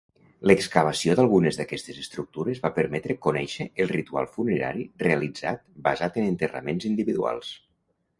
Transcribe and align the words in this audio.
L’excavació 0.49 1.15
d’algunes 1.17 1.57
d’aquestes 1.57 1.99
estructures 2.03 2.61
va 2.63 2.71
permetre 2.77 3.15
conèixer 3.25 3.67
el 3.85 3.91
ritual 3.91 4.29
funerari 4.37 4.87
realitzat 5.05 5.63
basat 5.89 6.19
en 6.23 6.27
enterraments 6.31 6.89
individuals. 6.91 7.53